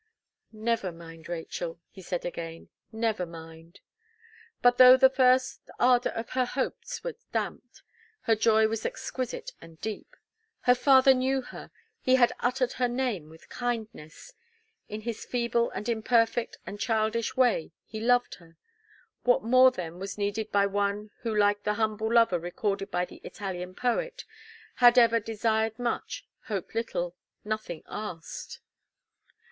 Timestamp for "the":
4.97-5.11, 21.61-21.75, 23.05-23.17